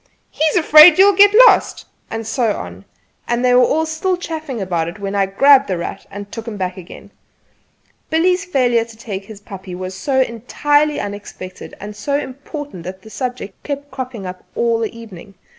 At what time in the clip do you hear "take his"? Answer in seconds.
8.97-9.39